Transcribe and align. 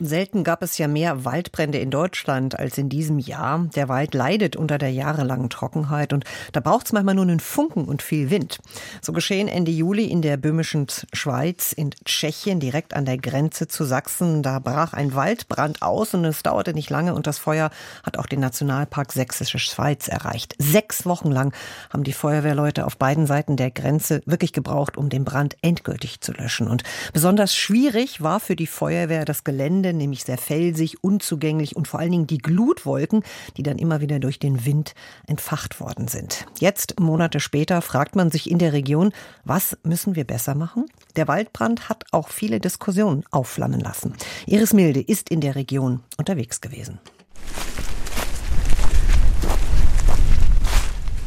Selten 0.00 0.42
gab 0.42 0.62
es 0.64 0.76
ja 0.76 0.88
mehr 0.88 1.24
Waldbrände 1.24 1.78
in 1.78 1.92
Deutschland 1.92 2.58
als 2.58 2.78
in 2.78 2.88
diesem 2.88 3.20
Jahr. 3.20 3.68
Der 3.76 3.88
Wald 3.88 4.12
leidet 4.12 4.56
unter 4.56 4.76
der 4.76 4.90
jahrelangen 4.90 5.50
Trockenheit 5.50 6.12
und 6.12 6.24
da 6.50 6.58
braucht 6.58 6.86
es 6.86 6.92
manchmal 6.92 7.14
nur 7.14 7.22
einen 7.22 7.38
Funken 7.38 7.84
und 7.84 8.02
viel 8.02 8.28
Wind. 8.28 8.58
So 9.00 9.12
geschehen 9.12 9.46
Ende 9.46 9.70
Juli 9.70 10.06
in 10.06 10.20
der 10.20 10.36
böhmischen 10.36 10.88
Schweiz, 11.12 11.70
in 11.70 11.90
Tschechien, 12.04 12.58
direkt 12.58 12.94
an 12.94 13.04
der 13.04 13.18
Grenze 13.18 13.68
zu 13.68 13.84
Sachsen. 13.84 14.42
Da 14.42 14.58
brach 14.58 14.94
ein 14.94 15.14
Waldbrand 15.14 15.82
aus 15.82 16.12
und 16.12 16.24
es 16.24 16.42
dauerte 16.42 16.74
nicht 16.74 16.90
lange 16.90 17.14
und 17.14 17.28
das 17.28 17.38
Feuer 17.38 17.70
hat 18.02 18.18
auch 18.18 18.26
den 18.26 18.40
Nationalpark 18.40 19.12
Sächsische 19.12 19.60
Schweiz 19.60 20.08
erreicht. 20.08 20.56
Sechs 20.58 21.06
Wochen 21.06 21.30
lang 21.30 21.54
haben 21.90 22.02
die 22.02 22.12
Feuerwehrleute 22.12 22.84
auf 22.84 22.96
beiden 22.96 23.28
Seiten 23.28 23.56
der 23.56 23.70
Grenze 23.70 24.22
wirklich 24.26 24.52
gebraucht, 24.52 24.96
um 24.96 25.08
den 25.08 25.24
Brand 25.24 25.56
endgültig 25.62 26.20
zu 26.20 26.32
löschen. 26.32 26.66
Und 26.66 26.82
besonders 27.12 27.54
schwierig 27.54 28.22
war 28.22 28.40
für 28.40 28.56
die 28.56 28.66
Feuerwehr 28.66 29.24
das 29.24 29.44
Gelände 29.44 29.83
Gelände, 29.84 29.98
nämlich 29.98 30.24
sehr 30.24 30.38
felsig, 30.38 31.04
unzugänglich 31.04 31.76
und 31.76 31.86
vor 31.88 32.00
allen 32.00 32.10
Dingen 32.10 32.26
die 32.26 32.38
Glutwolken, 32.38 33.22
die 33.56 33.62
dann 33.62 33.78
immer 33.78 34.00
wieder 34.00 34.18
durch 34.18 34.38
den 34.38 34.64
Wind 34.64 34.94
entfacht 35.26 35.80
worden 35.80 36.08
sind. 36.08 36.46
Jetzt, 36.58 36.98
Monate 36.98 37.38
später, 37.40 37.82
fragt 37.82 38.16
man 38.16 38.30
sich 38.30 38.50
in 38.50 38.58
der 38.58 38.72
Region, 38.72 39.12
was 39.44 39.76
müssen 39.82 40.16
wir 40.16 40.24
besser 40.24 40.54
machen? 40.54 40.86
Der 41.16 41.28
Waldbrand 41.28 41.88
hat 41.88 42.04
auch 42.12 42.28
viele 42.28 42.60
Diskussionen 42.60 43.24
aufflammen 43.30 43.80
lassen. 43.80 44.14
Iris 44.46 44.72
Milde 44.72 45.00
ist 45.00 45.28
in 45.28 45.40
der 45.40 45.54
Region 45.54 46.00
unterwegs 46.16 46.60
gewesen. 46.60 46.98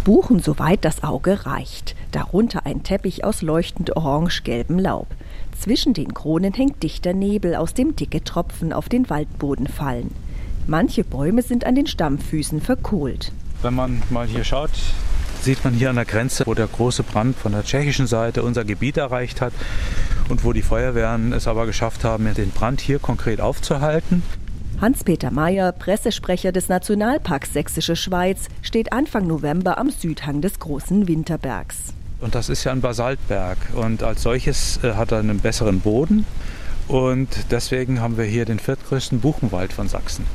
Buchen, 0.07 0.41
soweit 0.41 0.85
das 0.85 1.03
Auge 1.03 1.45
reicht. 1.45 1.93
Darunter 2.13 2.65
ein 2.65 2.81
Teppich 2.81 3.25
aus 3.25 3.41
leuchtend 3.41 3.97
orange-gelbem 3.97 4.79
Laub. 4.79 5.07
Zwischen 5.59 5.93
den 5.93 6.13
Kronen 6.13 6.53
hängt 6.53 6.81
dichter 6.81 7.11
Nebel, 7.11 7.57
aus 7.57 7.73
dem 7.73 7.93
dicke 7.93 8.23
Tropfen 8.23 8.71
auf 8.71 8.87
den 8.87 9.09
Waldboden 9.09 9.67
fallen. 9.67 10.15
Manche 10.65 11.03
Bäume 11.03 11.41
sind 11.41 11.65
an 11.65 11.75
den 11.75 11.87
Stammfüßen 11.87 12.61
verkohlt. 12.61 13.33
Wenn 13.61 13.73
man 13.73 14.01
mal 14.09 14.25
hier 14.25 14.45
schaut, 14.45 14.71
sieht 15.41 15.65
man 15.65 15.73
hier 15.73 15.89
an 15.89 15.97
der 15.97 16.05
Grenze, 16.05 16.45
wo 16.47 16.53
der 16.53 16.67
große 16.67 17.03
Brand 17.03 17.35
von 17.35 17.51
der 17.51 17.65
tschechischen 17.65 18.07
Seite 18.07 18.43
unser 18.43 18.63
Gebiet 18.63 18.95
erreicht 18.95 19.41
hat 19.41 19.51
und 20.29 20.45
wo 20.45 20.53
die 20.53 20.61
Feuerwehren 20.61 21.33
es 21.33 21.49
aber 21.49 21.65
geschafft 21.65 22.05
haben, 22.05 22.33
den 22.33 22.51
Brand 22.51 22.79
hier 22.79 22.99
konkret 22.99 23.41
aufzuhalten. 23.41 24.23
Hans-Peter 24.79 25.31
Mayer, 25.31 25.71
Pressesprecher 25.71 26.51
des 26.51 26.69
Nationalparks 26.69 27.51
Sächsische 27.51 27.95
Schweiz, 27.95 28.47
steht 28.61 28.93
Anfang 28.93 29.25
November 29.25 29.79
am 29.79 29.89
Südhang 29.89 30.41
des 30.41 30.59
großen 30.59 31.07
Winterbergs. 31.07 31.93
Und 32.19 32.35
das 32.35 32.47
ist 32.49 32.63
ja 32.63 32.73
ein 32.73 32.81
Basaltberg. 32.81 33.57
Und 33.73 34.03
als 34.03 34.21
solches 34.21 34.79
äh, 34.83 34.93
hat 34.93 35.11
er 35.11 35.19
einen 35.19 35.39
besseren 35.39 35.79
Boden. 35.79 36.27
Und 36.87 37.29
deswegen 37.49 38.01
haben 38.01 38.17
wir 38.17 38.25
hier 38.25 38.45
den 38.45 38.59
viertgrößten 38.59 39.19
Buchenwald 39.19 39.73
von 39.73 39.87
Sachsen. 39.87 40.25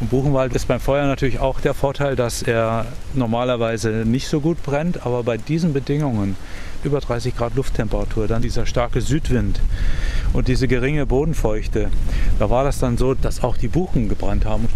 Und 0.00 0.10
Buchenwald 0.10 0.54
ist 0.54 0.68
beim 0.68 0.80
Feuer 0.80 1.06
natürlich 1.06 1.38
auch 1.38 1.60
der 1.60 1.72
Vorteil, 1.72 2.14
dass 2.14 2.42
er 2.42 2.86
normalerweise 3.14 4.04
nicht 4.04 4.28
so 4.28 4.40
gut 4.40 4.62
brennt, 4.62 5.06
aber 5.06 5.22
bei 5.22 5.38
diesen 5.38 5.72
Bedingungen, 5.72 6.36
über 6.84 7.00
30 7.00 7.36
Grad 7.36 7.54
Lufttemperatur, 7.54 8.28
dann 8.28 8.42
dieser 8.42 8.66
starke 8.66 9.00
Südwind 9.00 9.60
und 10.32 10.48
diese 10.48 10.68
geringe 10.68 11.06
Bodenfeuchte, 11.06 11.90
da 12.38 12.50
war 12.50 12.64
das 12.64 12.78
dann 12.78 12.96
so, 12.96 13.14
dass 13.14 13.42
auch 13.42 13.56
die 13.56 13.68
Buchen 13.68 14.08
gebrannt 14.08 14.44
haben. 14.44 14.68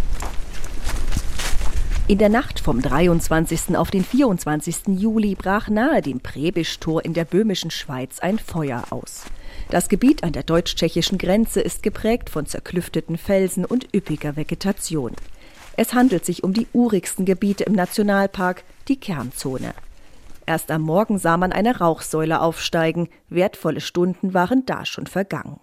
In 2.09 2.19
der 2.19 2.29
Nacht 2.29 2.61
vom 2.61 2.81
23. 2.81 3.75
auf 3.75 3.91
den 3.91 4.05
24. 4.05 4.97
Juli 4.97 5.35
brach 5.35 5.67
nahe 5.67 6.01
dem 6.01 6.21
Prebischtor 6.21 7.03
in 7.03 7.13
der 7.13 7.25
böhmischen 7.25 7.69
Schweiz 7.69 8.19
ein 8.19 8.39
Feuer 8.39 8.85
aus. 8.91 9.25
Das 9.69 9.89
Gebiet 9.89 10.23
an 10.23 10.31
der 10.31 10.43
deutsch-tschechischen 10.43 11.17
Grenze 11.17 11.59
ist 11.59 11.83
geprägt 11.83 12.29
von 12.29 12.45
zerklüfteten 12.45 13.17
Felsen 13.17 13.65
und 13.65 13.93
üppiger 13.93 14.37
Vegetation. 14.37 15.11
Es 15.75 15.93
handelt 15.93 16.25
sich 16.25 16.45
um 16.45 16.53
die 16.53 16.67
urigsten 16.71 17.25
Gebiete 17.25 17.65
im 17.65 17.73
Nationalpark, 17.73 18.63
die 18.87 18.97
Kernzone. 18.97 19.73
Erst 20.47 20.71
am 20.71 20.81
Morgen 20.81 21.17
sah 21.17 21.35
man 21.35 21.51
eine 21.51 21.77
Rauchsäule 21.79 22.39
aufsteigen, 22.39 23.09
wertvolle 23.27 23.81
Stunden 23.81 24.33
waren 24.33 24.65
da 24.65 24.85
schon 24.85 25.05
vergangen. 25.05 25.59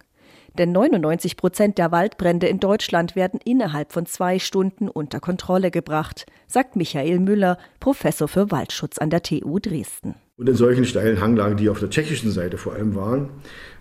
Denn 0.59 0.71
99 0.71 1.37
Prozent 1.37 1.79
der 1.79 1.91
Waldbrände 1.91 2.47
in 2.47 2.59
Deutschland 2.59 3.15
werden 3.15 3.39
innerhalb 3.43 3.91
von 3.91 4.05
zwei 4.05 4.37
Stunden 4.37 4.87
unter 4.87 5.19
Kontrolle 5.19 5.71
gebracht, 5.71 6.27
sagt 6.45 6.75
Michael 6.75 7.19
Müller, 7.19 7.57
Professor 7.79 8.27
für 8.27 8.51
Waldschutz 8.51 8.99
an 8.99 9.09
der 9.09 9.23
TU 9.23 9.57
Dresden. 9.57 10.13
Und 10.37 10.47
in 10.47 10.55
solchen 10.55 10.85
steilen 10.85 11.19
Hanglagen, 11.19 11.57
die 11.57 11.69
auf 11.69 11.79
der 11.79 11.89
tschechischen 11.89 12.29
Seite 12.29 12.57
vor 12.57 12.73
allem 12.73 12.93
waren, 12.93 13.29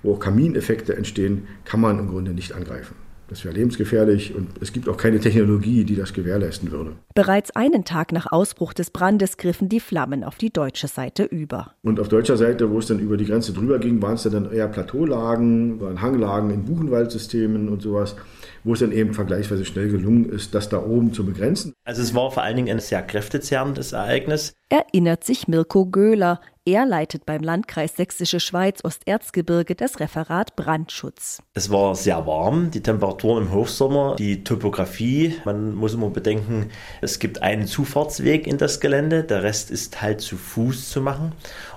wo 0.02 0.14
auch 0.14 0.20
Kamineffekte 0.20 0.96
entstehen, 0.96 1.48
kann 1.66 1.80
man 1.80 1.98
im 1.98 2.08
Grunde 2.08 2.32
nicht 2.32 2.54
angreifen. 2.54 2.96
Das 3.28 3.44
wäre 3.44 3.54
lebensgefährlich 3.54 4.34
und 4.34 4.48
es 4.60 4.72
gibt 4.72 4.88
auch 4.88 4.96
keine 4.96 5.18
Technologie, 5.18 5.84
die 5.84 5.96
das 5.96 6.12
gewährleisten 6.12 6.70
würde. 6.70 6.92
Bereits 7.14 7.54
einen 7.56 7.84
Tag 7.84 8.12
nach 8.12 8.30
Ausbruch 8.30 8.74
des 8.74 8.90
Brandes 8.90 9.36
griffen 9.38 9.68
die 9.68 9.80
Flammen 9.80 10.24
auf 10.24 10.36
die 10.36 10.52
deutsche 10.52 10.88
Seite 10.88 11.24
über. 11.24 11.72
Und 11.82 12.00
auf 12.00 12.08
deutscher 12.08 12.36
Seite, 12.36 12.70
wo 12.70 12.78
es 12.78 12.86
dann 12.86 12.98
über 12.98 13.16
die 13.16 13.24
Grenze 13.24 13.52
drüber 13.52 13.78
ging, 13.78 14.02
waren 14.02 14.14
es 14.14 14.24
dann 14.24 14.52
eher 14.52 14.68
Plateaulagen, 14.68 15.80
waren 15.80 16.02
Hanglagen 16.02 16.50
in 16.50 16.64
Buchenwaldsystemen 16.64 17.68
und 17.68 17.82
sowas, 17.82 18.14
wo 18.62 18.74
es 18.74 18.80
dann 18.80 18.92
eben 18.92 19.14
vergleichsweise 19.14 19.64
schnell 19.64 19.88
gelungen 19.88 20.28
ist, 20.28 20.54
das 20.54 20.68
da 20.68 20.82
oben 20.82 21.12
zu 21.12 21.24
begrenzen. 21.24 21.72
Also 21.84 22.02
es 22.02 22.14
war 22.14 22.30
vor 22.30 22.42
allen 22.42 22.56
Dingen 22.56 22.70
ein 22.70 22.80
sehr 22.80 23.02
kräftezerrendes 23.02 23.92
Ereignis. 23.92 24.54
Erinnert 24.68 25.24
sich 25.24 25.48
Mirko 25.48 25.86
Göhler. 25.86 26.40
Er 26.66 26.86
leitet 26.86 27.26
beim 27.26 27.42
Landkreis 27.42 27.94
Sächsische 27.94 28.40
Schweiz 28.40 28.82
Osterzgebirge 28.82 29.74
das 29.74 30.00
Referat 30.00 30.56
Brandschutz. 30.56 31.42
Es 31.52 31.68
war 31.68 31.94
sehr 31.94 32.26
warm, 32.26 32.70
die 32.70 32.80
Temperaturen 32.80 33.44
im 33.44 33.52
Hochsommer, 33.52 34.16
die 34.16 34.44
Topografie. 34.44 35.36
Man 35.44 35.74
muss 35.74 35.92
immer 35.92 36.08
bedenken, 36.08 36.70
es 37.02 37.18
gibt 37.18 37.42
einen 37.42 37.66
Zufahrtsweg 37.66 38.46
in 38.46 38.56
das 38.56 38.80
Gelände, 38.80 39.24
der 39.24 39.42
Rest 39.42 39.70
ist 39.70 40.00
halt 40.00 40.22
zu 40.22 40.38
Fuß 40.38 40.88
zu 40.88 41.02
machen. 41.02 41.32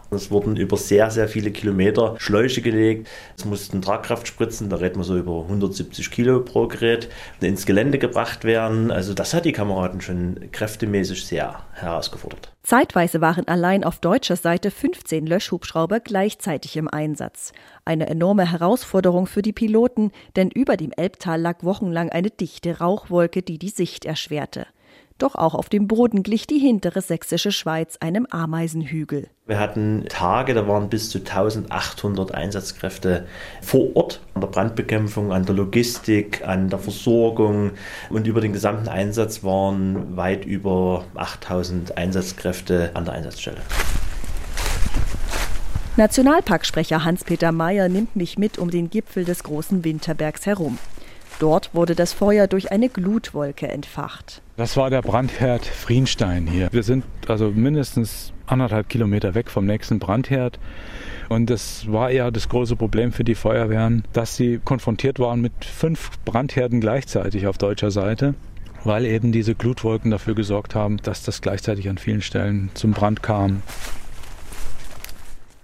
Es 0.09 0.31
wurden 0.31 0.55
über 0.55 0.77
sehr, 0.77 1.11
sehr 1.11 1.27
viele 1.27 1.51
Kilometer 1.51 2.15
Schläuche 2.17 2.61
gelegt. 2.61 3.07
Es 3.37 3.45
mussten 3.45 3.81
Tragkraftspritzen, 3.81 4.69
da 4.69 4.77
reden 4.77 4.97
wir 4.97 5.03
so 5.03 5.17
über 5.17 5.41
170 5.41 6.11
Kilo 6.11 6.41
pro 6.41 6.67
Gerät, 6.67 7.09
ins 7.41 7.65
Gelände 7.65 7.97
gebracht 7.97 8.43
werden. 8.43 8.89
Also 8.91 9.13
das 9.13 9.33
hat 9.33 9.45
die 9.45 9.51
Kameraden 9.51 10.01
schon 10.01 10.49
kräftemäßig 10.51 11.25
sehr 11.25 11.61
herausgefordert. 11.73 12.53
Zeitweise 12.63 13.21
waren 13.21 13.47
allein 13.47 13.83
auf 13.83 13.99
deutscher 13.99 14.35
Seite 14.35 14.71
15 14.71 15.25
Löschhubschrauber 15.25 15.99
gleichzeitig 15.99 16.75
im 16.77 16.87
Einsatz. 16.87 17.51
Eine 17.85 18.07
enorme 18.07 18.49
Herausforderung 18.49 19.25
für 19.25 19.41
die 19.41 19.53
Piloten, 19.53 20.11
denn 20.35 20.49
über 20.51 20.77
dem 20.77 20.91
Elbtal 20.91 21.39
lag 21.39 21.63
wochenlang 21.63 22.09
eine 22.09 22.29
dichte 22.29 22.79
Rauchwolke, 22.79 23.41
die 23.41 23.57
die 23.57 23.69
Sicht 23.69 24.05
erschwerte. 24.05 24.67
Doch 25.17 25.33
auch 25.33 25.55
auf 25.55 25.67
dem 25.67 25.87
Boden 25.87 26.21
glich 26.21 26.45
die 26.45 26.59
hintere 26.59 27.01
sächsische 27.01 27.51
Schweiz 27.51 27.97
einem 27.99 28.27
Ameisenhügel. 28.29 29.29
Wir 29.47 29.59
hatten 29.59 30.05
Tage, 30.09 30.53
da 30.53 30.67
waren 30.67 30.89
bis 30.89 31.09
zu 31.09 31.19
1800 31.19 32.35
Einsatzkräfte 32.35 33.25
vor 33.61 33.95
Ort 33.95 34.21
an 34.35 34.41
der 34.41 34.47
Brandbekämpfung, 34.49 35.31
an 35.31 35.45
der 35.45 35.55
Logistik, 35.55 36.45
an 36.45 36.69
der 36.69 36.77
Versorgung 36.77 37.71
und 38.11 38.27
über 38.27 38.41
den 38.41 38.53
gesamten 38.53 38.89
Einsatz 38.89 39.43
waren 39.43 40.15
weit 40.15 40.45
über 40.45 41.05
8000 41.15 41.97
Einsatzkräfte 41.97 42.91
an 42.93 43.05
der 43.05 43.15
Einsatzstelle. 43.15 43.61
Nationalparksprecher 45.95 47.03
Hans-Peter 47.03 47.51
Mayer 47.51 47.89
nimmt 47.89 48.15
mich 48.15 48.37
mit 48.37 48.59
um 48.59 48.69
den 48.69 48.91
Gipfel 48.91 49.25
des 49.25 49.41
großen 49.41 49.83
Winterbergs 49.83 50.45
herum. 50.45 50.77
Dort 51.39 51.73
wurde 51.73 51.95
das 51.95 52.13
Feuer 52.13 52.45
durch 52.45 52.71
eine 52.71 52.89
Glutwolke 52.89 53.67
entfacht. 53.67 54.43
Das 54.57 54.75
war 54.75 54.89
der 54.89 55.03
Brandherd 55.03 55.63
Frienstein 55.63 56.47
hier. 56.47 56.69
Wir 56.71 56.81
sind 56.81 57.05
also 57.27 57.51
mindestens 57.51 58.33
anderthalb 58.47 58.89
Kilometer 58.89 59.35
weg 59.35 59.51
vom 59.51 59.67
nächsten 59.67 59.99
Brandherd. 59.99 60.57
Und 61.29 61.51
das 61.51 61.91
war 61.91 62.09
ja 62.09 62.31
das 62.31 62.49
große 62.49 62.75
Problem 62.75 63.11
für 63.11 63.23
die 63.23 63.35
Feuerwehren, 63.35 64.03
dass 64.13 64.35
sie 64.35 64.57
konfrontiert 64.57 65.19
waren 65.19 65.41
mit 65.41 65.63
fünf 65.63 66.09
Brandherden 66.25 66.81
gleichzeitig 66.81 67.45
auf 67.45 67.59
deutscher 67.59 67.91
Seite, 67.91 68.33
weil 68.83 69.05
eben 69.05 69.31
diese 69.31 69.53
Glutwolken 69.53 70.09
dafür 70.09 70.33
gesorgt 70.33 70.73
haben, 70.73 70.97
dass 71.03 71.21
das 71.21 71.41
gleichzeitig 71.41 71.87
an 71.87 71.99
vielen 71.99 72.23
Stellen 72.23 72.71
zum 72.73 72.93
Brand 72.93 73.21
kam. 73.21 73.61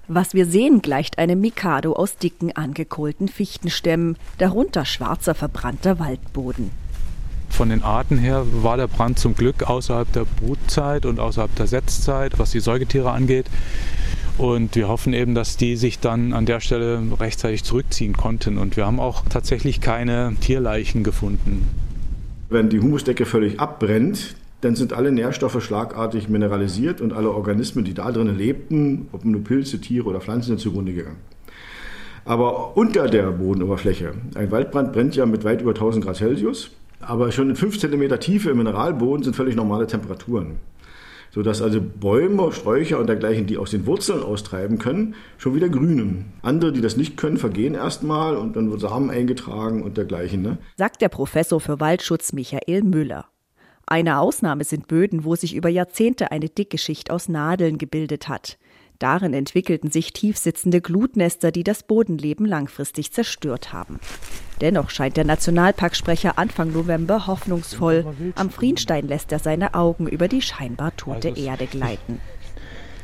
Was 0.07 0.35
wir 0.35 0.45
sehen, 0.45 0.83
gleicht 0.83 1.17
einem 1.17 1.41
Mikado 1.41 1.93
aus 1.93 2.17
dicken, 2.17 2.51
angekohlten 2.55 3.27
Fichtenstämmen, 3.27 4.17
darunter 4.37 4.85
schwarzer, 4.85 5.33
verbrannter 5.33 5.97
Waldboden. 5.97 6.69
Von 7.53 7.69
den 7.69 7.83
Arten 7.83 8.17
her 8.17 8.47
war 8.51 8.77
der 8.77 8.87
Brand 8.87 9.19
zum 9.19 9.35
Glück 9.35 9.69
außerhalb 9.69 10.11
der 10.11 10.25
Brutzeit 10.25 11.05
und 11.05 11.19
außerhalb 11.19 11.55
der 11.55 11.67
Setzzeit, 11.67 12.39
was 12.39 12.49
die 12.49 12.59
Säugetiere 12.59 13.11
angeht. 13.11 13.45
Und 14.39 14.75
wir 14.75 14.87
hoffen 14.87 15.13
eben, 15.13 15.35
dass 15.35 15.55
die 15.55 15.75
sich 15.75 15.99
dann 15.99 16.33
an 16.33 16.47
der 16.47 16.61
Stelle 16.61 16.99
rechtzeitig 17.19 17.63
zurückziehen 17.63 18.17
konnten. 18.17 18.57
Und 18.57 18.75
wir 18.75 18.87
haben 18.87 18.99
auch 18.99 19.23
tatsächlich 19.29 19.81
keine 19.81 20.35
Tierleichen 20.41 21.03
gefunden. 21.03 21.67
Wenn 22.49 22.69
die 22.69 22.79
Humusdecke 22.79 23.27
völlig 23.27 23.59
abbrennt, 23.59 24.35
dann 24.61 24.75
sind 24.75 24.91
alle 24.91 25.11
Nährstoffe 25.11 25.63
schlagartig 25.63 26.29
mineralisiert 26.29 27.01
und 27.01 27.13
alle 27.13 27.29
Organismen, 27.29 27.85
die 27.85 27.93
da 27.93 28.11
drinnen 28.11 28.35
lebten, 28.35 29.09
ob 29.11 29.25
nur 29.25 29.43
Pilze, 29.43 29.79
Tiere 29.79 30.05
oder 30.09 30.21
Pflanzen, 30.21 30.47
sind 30.47 30.59
zugrunde 30.59 30.93
gegangen. 30.93 31.17
Aber 32.25 32.75
unter 32.75 33.07
der 33.07 33.29
Bodenoberfläche, 33.29 34.13
ein 34.33 34.49
Waldbrand 34.49 34.91
brennt 34.91 35.15
ja 35.15 35.27
mit 35.27 35.43
weit 35.43 35.61
über 35.61 35.71
1000 35.71 36.03
Grad 36.03 36.15
Celsius, 36.15 36.71
aber 37.07 37.31
schon 37.31 37.49
in 37.49 37.55
5 37.55 37.79
cm 37.79 38.19
Tiefe 38.19 38.51
im 38.51 38.57
Mineralboden 38.57 39.23
sind 39.23 39.35
völlig 39.35 39.55
normale 39.55 39.87
Temperaturen. 39.87 40.59
Sodass 41.31 41.61
also 41.61 41.81
Bäume, 41.81 42.51
Sträucher 42.51 42.99
und 42.99 43.07
dergleichen, 43.07 43.47
die 43.47 43.57
aus 43.57 43.71
den 43.71 43.87
Wurzeln 43.87 44.21
austreiben 44.21 44.77
können, 44.77 45.15
schon 45.37 45.55
wieder 45.55 45.67
grünen. 45.67 46.25
Andere, 46.43 46.71
die 46.71 46.81
das 46.81 46.95
nicht 46.95 47.17
können, 47.17 47.37
vergehen 47.37 47.73
erstmal 47.73 48.37
und 48.37 48.55
dann 48.55 48.69
wird 48.69 48.81
Samen 48.81 49.09
eingetragen 49.09 49.81
und 49.81 49.97
dergleichen. 49.97 50.43
Ne? 50.43 50.57
Sagt 50.77 51.01
der 51.01 51.09
Professor 51.09 51.59
für 51.59 51.79
Waldschutz 51.79 52.33
Michael 52.33 52.83
Müller. 52.83 53.25
Eine 53.87 54.19
Ausnahme 54.19 54.63
sind 54.63 54.87
Böden, 54.87 55.25
wo 55.25 55.35
sich 55.35 55.55
über 55.55 55.69
Jahrzehnte 55.69 56.31
eine 56.31 56.49
dicke 56.49 56.77
Schicht 56.77 57.11
aus 57.11 57.27
Nadeln 57.27 57.77
gebildet 57.77 58.29
hat. 58.29 58.57
Darin 59.03 59.33
entwickelten 59.33 59.91
sich 59.91 60.13
tiefsitzende 60.13 60.79
Glutnester, 60.79 61.51
die 61.51 61.65
das 61.65 61.83
Bodenleben 61.83 62.45
langfristig 62.45 63.11
zerstört 63.11 63.73
haben. 63.73 63.99
Dennoch 64.61 64.91
scheint 64.91 65.17
der 65.17 65.25
Nationalparksprecher 65.25 66.39
Anfang 66.39 66.71
November 66.71 67.27
hoffnungsvoll. 67.27 68.05
Am 68.35 68.49
Frienstein 68.49 69.05
lässt 69.05 69.33
er 69.33 69.39
seine 69.39 69.73
Augen 69.73 70.07
über 70.07 70.29
die 70.29 70.41
scheinbar 70.41 70.95
tote 70.95 71.31
also 71.31 71.43
Erde 71.43 71.65
gleiten. 71.67 72.21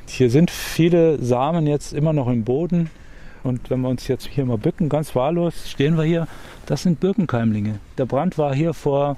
Hier 0.08 0.30
sind 0.30 0.52
viele 0.52 1.22
Samen 1.22 1.68
jetzt 1.68 1.92
immer 1.92 2.14
noch 2.14 2.30
im 2.30 2.46
Boden. 2.46 2.90
Und 3.44 3.70
wenn 3.70 3.82
wir 3.82 3.90
uns 3.90 4.08
jetzt 4.08 4.26
hier 4.26 4.46
mal 4.46 4.58
bücken, 4.58 4.88
ganz 4.88 5.14
wahllos, 5.16 5.70
stehen 5.70 5.98
wir 5.98 6.06
hier. 6.06 6.30
Das 6.66 6.84
sind 6.84 7.02
Birkenkeimlinge. 7.02 7.80
Der 7.98 8.06
Brand 8.06 8.38
war 8.38 8.56
hier 8.56 8.74
vor 8.74 9.18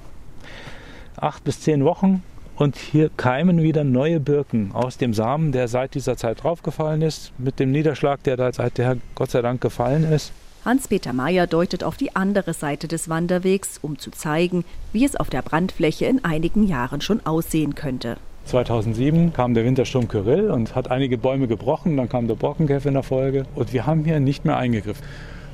acht 1.14 1.44
bis 1.44 1.60
zehn 1.60 1.84
Wochen. 1.84 2.24
Und 2.62 2.76
hier 2.76 3.10
keimen 3.16 3.60
wieder 3.60 3.82
neue 3.82 4.20
Birken 4.20 4.70
aus 4.72 4.96
dem 4.96 5.14
Samen, 5.14 5.50
der 5.50 5.66
seit 5.66 5.96
dieser 5.96 6.16
Zeit 6.16 6.44
draufgefallen 6.44 7.02
ist, 7.02 7.32
mit 7.36 7.58
dem 7.58 7.72
Niederschlag, 7.72 8.22
der 8.22 8.36
da 8.36 8.52
seither 8.52 8.98
Gott 9.16 9.32
sei 9.32 9.42
Dank 9.42 9.60
gefallen 9.60 10.04
ist. 10.04 10.32
Hans-Peter 10.64 11.12
Mayer 11.12 11.48
deutet 11.48 11.82
auf 11.82 11.96
die 11.96 12.14
andere 12.14 12.54
Seite 12.54 12.86
des 12.86 13.08
Wanderwegs, 13.08 13.80
um 13.82 13.98
zu 13.98 14.12
zeigen, 14.12 14.64
wie 14.92 15.04
es 15.04 15.16
auf 15.16 15.28
der 15.28 15.42
Brandfläche 15.42 16.04
in 16.04 16.24
einigen 16.24 16.62
Jahren 16.62 17.00
schon 17.00 17.26
aussehen 17.26 17.74
könnte. 17.74 18.16
2007 18.44 19.32
kam 19.32 19.54
der 19.54 19.64
Wintersturm 19.64 20.06
Kyrill 20.06 20.48
und 20.52 20.76
hat 20.76 20.88
einige 20.88 21.18
Bäume 21.18 21.48
gebrochen, 21.48 21.96
dann 21.96 22.08
kam 22.08 22.28
der 22.28 22.36
Borkenkäfer 22.36 22.86
in 22.86 22.94
der 22.94 23.02
Folge 23.02 23.44
und 23.56 23.72
wir 23.72 23.86
haben 23.86 24.04
hier 24.04 24.20
nicht 24.20 24.44
mehr 24.44 24.56
eingegriffen. 24.56 25.04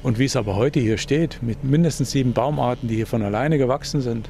Und 0.03 0.19
wie 0.19 0.27
es 0.27 0.37
aber 0.37 0.57
heute 0.57 0.79
hier 0.79 0.99
steht, 0.99 1.39
mit 1.41 1.65
mindestens 1.65 2.11
sieben 2.11 2.35
Baumarten, 2.35 2.87
die 2.87 2.97
hier 2.97 3.07
von 3.07 3.23
alleine 3.23 3.57
gewachsen 3.57 4.03
sind, 4.03 4.29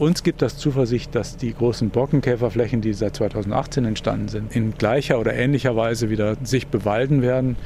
uns 0.00 0.22
gibt 0.22 0.42
das 0.42 0.56
Zuversicht, 0.56 1.14
dass 1.14 1.36
die 1.36 1.52
großen 1.52 1.90
Borkenkäferflächen, 1.90 2.80
die 2.80 2.94
seit 2.94 3.16
2018 3.16 3.84
entstanden 3.84 4.28
sind, 4.28 4.56
in 4.56 4.74
gleicher 4.74 5.20
oder 5.20 5.34
ähnlicher 5.34 5.76
Weise 5.76 6.08
wieder 6.10 6.36
sich 6.42 6.68
bewalden 6.68 7.22
werden. 7.22 7.56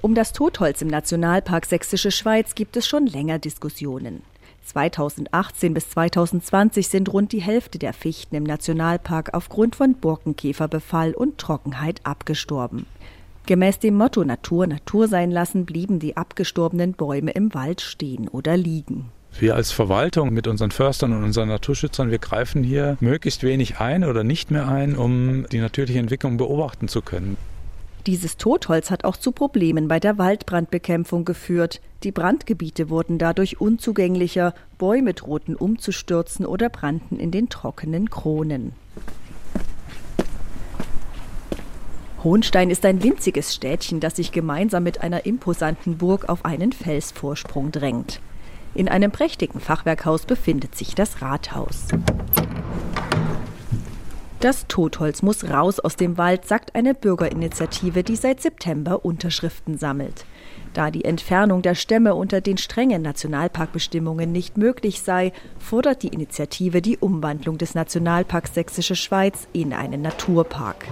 Um 0.00 0.14
das 0.14 0.32
Totholz 0.32 0.80
im 0.80 0.88
Nationalpark 0.88 1.66
Sächsische 1.66 2.12
Schweiz 2.12 2.54
gibt 2.54 2.76
es 2.76 2.86
schon 2.86 3.06
länger 3.06 3.40
Diskussionen. 3.40 4.22
2018 4.66 5.74
bis 5.74 5.90
2020 5.90 6.88
sind 6.88 7.12
rund 7.12 7.32
die 7.32 7.40
Hälfte 7.40 7.78
der 7.78 7.92
Fichten 7.92 8.36
im 8.36 8.44
Nationalpark 8.44 9.34
aufgrund 9.34 9.74
von 9.74 9.94
Borkenkäferbefall 9.94 11.14
und 11.14 11.38
Trockenheit 11.38 12.00
abgestorben. 12.04 12.86
Gemäß 13.46 13.78
dem 13.78 13.96
Motto 13.96 14.22
Natur 14.24 14.66
Natur 14.66 15.08
sein 15.08 15.30
lassen 15.30 15.64
blieben 15.64 15.98
die 15.98 16.16
abgestorbenen 16.16 16.92
Bäume 16.92 17.30
im 17.30 17.54
Wald 17.54 17.80
stehen 17.80 18.28
oder 18.28 18.56
liegen. 18.56 19.10
Wir 19.38 19.54
als 19.54 19.70
Verwaltung 19.70 20.32
mit 20.32 20.46
unseren 20.46 20.70
Förstern 20.70 21.12
und 21.12 21.22
unseren 21.22 21.48
Naturschützern, 21.48 22.10
wir 22.10 22.18
greifen 22.18 22.64
hier 22.64 22.96
möglichst 23.00 23.42
wenig 23.42 23.78
ein 23.78 24.04
oder 24.04 24.24
nicht 24.24 24.50
mehr 24.50 24.68
ein, 24.68 24.96
um 24.96 25.46
die 25.50 25.60
natürliche 25.60 25.98
Entwicklung 25.98 26.36
beobachten 26.36 26.88
zu 26.88 27.02
können. 27.02 27.36
Dieses 28.06 28.36
Totholz 28.36 28.90
hat 28.90 29.04
auch 29.04 29.16
zu 29.16 29.32
Problemen 29.32 29.86
bei 29.86 30.00
der 30.00 30.18
Waldbrandbekämpfung 30.18 31.24
geführt. 31.24 31.80
Die 32.04 32.10
Brandgebiete 32.10 32.88
wurden 32.88 33.18
dadurch 33.18 33.60
unzugänglicher, 33.60 34.54
Bäume 34.78 35.14
drohten 35.14 35.54
umzustürzen 35.54 36.46
oder 36.46 36.70
brannten 36.70 37.20
in 37.20 37.30
den 37.30 37.48
trockenen 37.48 38.08
Kronen. 38.08 38.72
Hohenstein 42.24 42.70
ist 42.70 42.84
ein 42.84 43.02
winziges 43.02 43.54
Städtchen, 43.54 44.00
das 44.00 44.16
sich 44.16 44.32
gemeinsam 44.32 44.82
mit 44.82 45.02
einer 45.02 45.26
imposanten 45.26 45.98
Burg 45.98 46.28
auf 46.28 46.44
einen 46.44 46.72
Felsvorsprung 46.72 47.70
drängt. 47.70 48.20
In 48.74 48.88
einem 48.88 49.10
prächtigen 49.10 49.60
Fachwerkhaus 49.60 50.24
befindet 50.24 50.74
sich 50.74 50.94
das 50.94 51.22
Rathaus. 51.22 51.88
Das 54.40 54.68
Totholz 54.68 55.22
muss 55.22 55.50
raus 55.50 55.80
aus 55.80 55.96
dem 55.96 56.16
Wald, 56.16 56.46
sagt 56.46 56.76
eine 56.76 56.94
Bürgerinitiative, 56.94 58.04
die 58.04 58.14
seit 58.14 58.40
September 58.40 59.04
Unterschriften 59.04 59.78
sammelt. 59.78 60.24
Da 60.74 60.92
die 60.92 61.04
Entfernung 61.04 61.60
der 61.62 61.74
Stämme 61.74 62.14
unter 62.14 62.40
den 62.40 62.56
strengen 62.56 63.02
Nationalparkbestimmungen 63.02 64.30
nicht 64.30 64.56
möglich 64.56 65.02
sei, 65.02 65.32
fordert 65.58 66.04
die 66.04 66.08
Initiative 66.08 66.80
die 66.82 66.98
Umwandlung 66.98 67.58
des 67.58 67.74
Nationalparks 67.74 68.54
Sächsische 68.54 68.94
Schweiz 68.94 69.48
in 69.52 69.72
einen 69.72 70.02
Naturpark. 70.02 70.86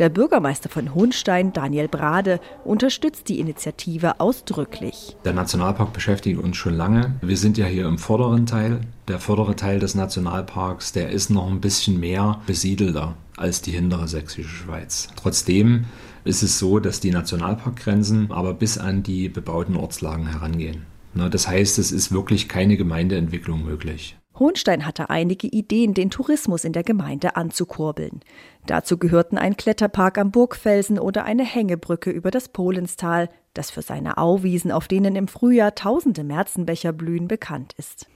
Der 0.00 0.08
Bürgermeister 0.08 0.70
von 0.70 0.94
Hohenstein, 0.94 1.52
Daniel 1.52 1.86
Brade, 1.86 2.40
unterstützt 2.64 3.28
die 3.28 3.38
Initiative 3.38 4.18
ausdrücklich. 4.18 5.14
Der 5.26 5.34
Nationalpark 5.34 5.92
beschäftigt 5.92 6.42
uns 6.42 6.56
schon 6.56 6.74
lange. 6.74 7.16
Wir 7.20 7.36
sind 7.36 7.58
ja 7.58 7.66
hier 7.66 7.86
im 7.86 7.98
vorderen 7.98 8.46
Teil. 8.46 8.80
Der 9.08 9.18
vordere 9.18 9.56
Teil 9.56 9.78
des 9.78 9.94
Nationalparks, 9.94 10.92
der 10.92 11.10
ist 11.10 11.28
noch 11.28 11.46
ein 11.50 11.60
bisschen 11.60 12.00
mehr 12.00 12.40
besiedelter 12.46 13.14
als 13.36 13.60
die 13.60 13.72
hintere 13.72 14.08
sächsische 14.08 14.48
Schweiz. 14.48 15.08
Trotzdem 15.16 15.84
ist 16.24 16.42
es 16.42 16.58
so, 16.58 16.78
dass 16.78 17.00
die 17.00 17.10
Nationalparkgrenzen 17.10 18.32
aber 18.32 18.54
bis 18.54 18.78
an 18.78 19.02
die 19.02 19.28
bebauten 19.28 19.76
Ortslagen 19.76 20.28
herangehen. 20.28 20.86
Das 21.12 21.46
heißt, 21.46 21.78
es 21.78 21.92
ist 21.92 22.10
wirklich 22.10 22.48
keine 22.48 22.78
Gemeindeentwicklung 22.78 23.66
möglich. 23.66 24.16
Hohenstein 24.40 24.86
hatte 24.86 25.10
einige 25.10 25.46
Ideen, 25.46 25.92
den 25.94 26.10
Tourismus 26.10 26.64
in 26.64 26.72
der 26.72 26.82
Gemeinde 26.82 27.36
anzukurbeln. 27.36 28.20
Dazu 28.66 28.96
gehörten 28.96 29.36
ein 29.36 29.56
Kletterpark 29.56 30.16
am 30.16 30.30
Burgfelsen 30.30 30.98
oder 30.98 31.24
eine 31.24 31.44
Hängebrücke 31.44 32.10
über 32.10 32.30
das 32.30 32.48
Polenstal, 32.48 33.28
das 33.52 33.70
für 33.70 33.82
seine 33.82 34.16
Auwiesen, 34.16 34.72
auf 34.72 34.88
denen 34.88 35.14
im 35.14 35.28
Frühjahr 35.28 35.74
tausende 35.74 36.24
Märzenbecher 36.24 36.92
blühen, 36.92 37.28
bekannt 37.28 37.74
ist. 37.76 38.06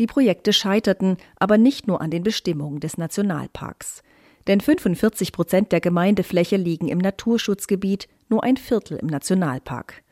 Die 0.00 0.06
Projekte 0.06 0.52
scheiterten 0.52 1.16
aber 1.36 1.58
nicht 1.58 1.86
nur 1.86 2.00
an 2.00 2.10
den 2.10 2.24
Bestimmungen 2.24 2.80
des 2.80 2.98
Nationalparks. 2.98 4.02
Denn 4.48 4.60
45 4.60 5.32
Prozent 5.32 5.72
der 5.72 5.80
Gemeindefläche 5.80 6.56
liegen 6.56 6.88
im 6.88 6.98
Naturschutzgebiet, 6.98 8.08
nur 8.28 8.42
ein 8.42 8.56
Viertel 8.56 8.98
im 8.98 9.06
Nationalpark. 9.06 10.02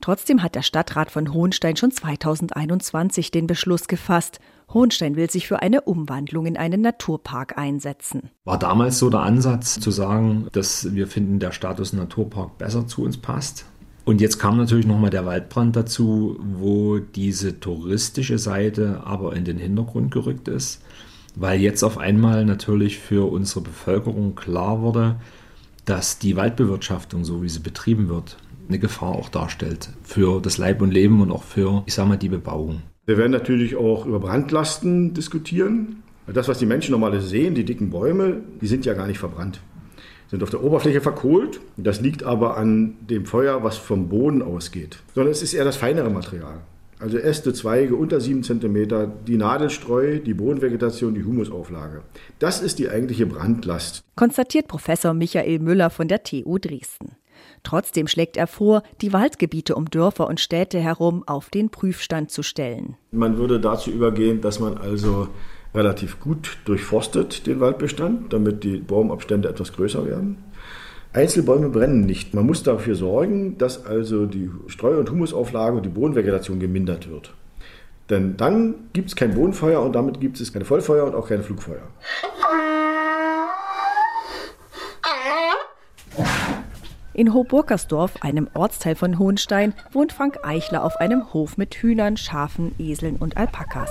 Trotzdem 0.00 0.42
hat 0.42 0.54
der 0.54 0.62
Stadtrat 0.62 1.10
von 1.10 1.32
Hohenstein 1.32 1.76
schon 1.76 1.90
2021 1.90 3.30
den 3.30 3.46
Beschluss 3.46 3.88
gefasst, 3.88 4.38
Hohenstein 4.74 5.16
will 5.16 5.30
sich 5.30 5.46
für 5.46 5.62
eine 5.62 5.82
Umwandlung 5.82 6.46
in 6.46 6.56
einen 6.56 6.80
Naturpark 6.80 7.56
einsetzen. 7.56 8.30
War 8.44 8.58
damals 8.58 8.98
so 8.98 9.08
der 9.08 9.20
Ansatz 9.20 9.78
zu 9.78 9.90
sagen, 9.90 10.48
dass 10.52 10.94
wir 10.94 11.06
finden, 11.06 11.38
der 11.38 11.52
Status 11.52 11.92
Naturpark 11.92 12.58
besser 12.58 12.86
zu 12.86 13.04
uns 13.04 13.16
passt? 13.16 13.66
Und 14.04 14.20
jetzt 14.20 14.38
kam 14.38 14.58
natürlich 14.58 14.86
nochmal 14.86 15.10
der 15.10 15.24
Waldbrand 15.24 15.76
dazu, 15.76 16.38
wo 16.40 16.98
diese 16.98 17.58
touristische 17.60 18.38
Seite 18.38 19.00
aber 19.04 19.34
in 19.34 19.44
den 19.44 19.58
Hintergrund 19.58 20.10
gerückt 20.10 20.48
ist, 20.48 20.82
weil 21.36 21.60
jetzt 21.60 21.82
auf 21.82 21.96
einmal 21.96 22.44
natürlich 22.44 22.98
für 22.98 23.30
unsere 23.32 23.62
Bevölkerung 23.62 24.34
klar 24.34 24.82
wurde, 24.82 25.16
dass 25.86 26.18
die 26.18 26.36
Waldbewirtschaftung, 26.36 27.24
so 27.24 27.42
wie 27.42 27.48
sie 27.48 27.60
betrieben 27.60 28.08
wird, 28.08 28.36
eine 28.68 28.78
Gefahr 28.78 29.12
auch 29.12 29.28
darstellt 29.28 29.90
für 30.02 30.40
das 30.40 30.58
Leib 30.58 30.82
und 30.82 30.90
Leben 30.90 31.20
und 31.20 31.30
auch 31.30 31.42
für, 31.42 31.82
ich 31.86 31.94
sag 31.94 32.06
mal, 32.06 32.16
die 32.16 32.28
Bebauung. 32.28 32.82
Wir 33.06 33.18
werden 33.18 33.32
natürlich 33.32 33.76
auch 33.76 34.06
über 34.06 34.18
Brandlasten 34.18 35.12
diskutieren. 35.12 36.02
Das, 36.26 36.48
was 36.48 36.58
die 36.58 36.64
Menschen 36.64 36.92
normalerweise 36.92 37.26
sehen, 37.26 37.54
die 37.54 37.64
dicken 37.64 37.90
Bäume, 37.90 38.40
die 38.62 38.66
sind 38.66 38.86
ja 38.86 38.94
gar 38.94 39.06
nicht 39.06 39.18
verbrannt. 39.18 39.60
Sind 40.30 40.42
auf 40.42 40.48
der 40.48 40.64
Oberfläche 40.64 41.02
verkohlt. 41.02 41.60
Das 41.76 42.00
liegt 42.00 42.22
aber 42.22 42.56
an 42.56 42.96
dem 43.00 43.26
Feuer, 43.26 43.62
was 43.62 43.76
vom 43.76 44.08
Boden 44.08 44.40
ausgeht. 44.40 45.00
Sondern 45.14 45.32
es 45.32 45.42
ist 45.42 45.52
eher 45.52 45.66
das 45.66 45.76
feinere 45.76 46.08
Material. 46.08 46.62
Also 46.98 47.18
Äste, 47.18 47.52
Zweige 47.52 47.96
unter 47.96 48.20
7 48.20 48.42
cm, 48.42 49.12
die 49.26 49.36
Nadelstreu, 49.36 50.20
die 50.20 50.32
Bodenvegetation, 50.32 51.14
die 51.14 51.24
Humusauflage. 51.24 52.00
Das 52.38 52.62
ist 52.62 52.78
die 52.78 52.88
eigentliche 52.88 53.26
Brandlast. 53.26 54.02
Konstatiert 54.16 54.66
Professor 54.66 55.12
Michael 55.12 55.58
Müller 55.58 55.90
von 55.90 56.08
der 56.08 56.22
TU 56.22 56.56
Dresden. 56.56 57.16
Trotzdem 57.62 58.06
schlägt 58.06 58.36
er 58.36 58.46
vor, 58.46 58.82
die 59.00 59.12
Waldgebiete 59.12 59.74
um 59.74 59.90
Dörfer 59.90 60.26
und 60.26 60.40
Städte 60.40 60.78
herum 60.78 61.22
auf 61.26 61.50
den 61.50 61.70
Prüfstand 61.70 62.30
zu 62.30 62.42
stellen. 62.42 62.96
Man 63.10 63.38
würde 63.38 63.60
dazu 63.60 63.90
übergehen, 63.90 64.40
dass 64.40 64.60
man 64.60 64.76
also 64.78 65.28
relativ 65.74 66.20
gut 66.20 66.58
durchforstet 66.64 67.46
den 67.46 67.60
Waldbestand, 67.60 68.32
damit 68.32 68.64
die 68.64 68.76
Baumabstände 68.76 69.48
etwas 69.48 69.72
größer 69.72 70.06
werden. 70.06 70.38
Einzelbäume 71.12 71.68
brennen 71.68 72.00
nicht. 72.00 72.34
Man 72.34 72.44
muss 72.46 72.62
dafür 72.64 72.96
sorgen, 72.96 73.56
dass 73.58 73.86
also 73.86 74.26
die 74.26 74.50
Streu- 74.66 74.98
und 74.98 75.10
Humusauflage 75.10 75.76
und 75.76 75.86
die 75.86 75.90
Bodenvegetation 75.90 76.58
gemindert 76.58 77.08
wird. 77.08 77.32
Denn 78.10 78.36
dann 78.36 78.74
gibt 78.92 79.08
es 79.08 79.16
kein 79.16 79.34
Bodenfeuer 79.34 79.80
und 79.80 79.94
damit 79.94 80.20
gibt 80.20 80.40
es 80.40 80.52
keine 80.52 80.64
Vollfeuer 80.64 81.04
und 81.04 81.14
auch 81.14 81.28
keine 81.28 81.42
Flugfeuer. 81.42 81.88
In 87.16 87.32
Hoburgersdorf, 87.32 88.22
einem 88.22 88.48
Ortsteil 88.54 88.96
von 88.96 89.20
Hohenstein, 89.20 89.72
wohnt 89.92 90.12
Frank 90.12 90.38
Eichler 90.42 90.82
auf 90.82 90.96
einem 90.96 91.32
Hof 91.32 91.56
mit 91.56 91.76
Hühnern, 91.76 92.16
Schafen, 92.16 92.74
Eseln 92.76 93.14
und 93.16 93.36
Alpakas. 93.36 93.90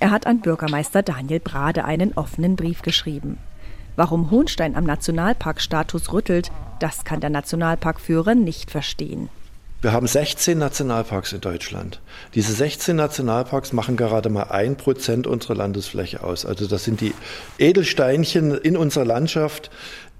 Er 0.00 0.10
hat 0.10 0.26
an 0.26 0.40
Bürgermeister 0.40 1.04
Daniel 1.04 1.38
Brade 1.38 1.84
einen 1.84 2.14
offenen 2.14 2.56
Brief 2.56 2.82
geschrieben. 2.82 3.38
Warum 3.94 4.32
Hohenstein 4.32 4.74
am 4.74 4.82
Nationalparkstatus 4.82 6.12
rüttelt, 6.12 6.50
das 6.80 7.04
kann 7.04 7.20
der 7.20 7.30
Nationalparkführer 7.30 8.34
nicht 8.34 8.72
verstehen. 8.72 9.28
Wir 9.82 9.92
haben 9.92 10.06
16 10.06 10.58
Nationalparks 10.58 11.32
in 11.32 11.40
Deutschland. 11.40 12.02
Diese 12.34 12.52
16 12.52 12.94
Nationalparks 12.96 13.72
machen 13.72 13.96
gerade 13.96 14.28
mal 14.28 14.50
ein 14.50 14.76
Prozent 14.76 15.26
unserer 15.26 15.54
Landesfläche 15.54 16.22
aus. 16.22 16.44
Also 16.44 16.66
das 16.66 16.84
sind 16.84 17.00
die 17.00 17.14
Edelsteinchen 17.58 18.58
in 18.58 18.76
unserer 18.76 19.06
Landschaft, 19.06 19.70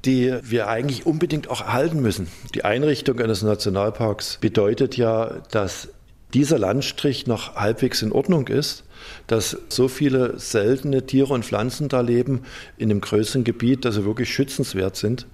die 0.04 0.35
wir 0.42 0.69
eigentlich 0.69 1.07
unbedingt 1.07 1.50
auch 1.50 1.61
erhalten 1.61 2.00
müssen. 2.00 2.28
Die 2.54 2.64
Einrichtung 2.64 3.21
eines 3.21 3.42
Nationalparks 3.42 4.38
bedeutet 4.40 4.97
ja, 4.97 5.42
dass 5.50 5.88
dieser 6.33 6.59
Landstrich 6.59 7.26
noch 7.26 7.57
halbwegs 7.57 8.02
in 8.02 8.12
Ordnung 8.12 8.49
ist, 8.49 8.85
dass 9.26 9.59
so 9.69 9.88
viele 9.88 10.38
seltene 10.38 11.04
Tiere 11.04 11.33
und 11.33 11.45
Pflanzen 11.45 11.88
da 11.88 12.00
leben 12.00 12.42
in 12.78 12.90
einem 12.90 13.00
größeren 13.00 13.45
Gebiet, 13.45 13.85
dass 13.85 13.97
sie 13.97 14.04
wirklich 14.04 14.33
schützenswert 14.33 14.97
sind. 14.97 15.26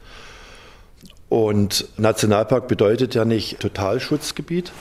Und 1.28 1.86
Nationalpark 1.96 2.68
bedeutet 2.68 3.14
ja 3.14 3.24
nicht 3.24 3.60
Totalschutzgebiet, 3.60 4.72